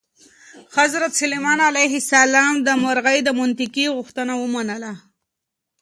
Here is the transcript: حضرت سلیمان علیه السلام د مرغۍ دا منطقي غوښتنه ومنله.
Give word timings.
حضرت 0.79 1.11
سلیمان 1.21 1.59
علیه 1.69 1.93
السلام 2.03 2.53
د 2.67 2.69
مرغۍ 2.83 3.19
دا 3.27 3.31
منطقي 3.39 3.85
غوښتنه 3.97 4.33
ومنله. 4.37 4.93